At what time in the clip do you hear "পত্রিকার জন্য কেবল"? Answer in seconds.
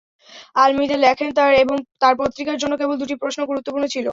2.21-2.95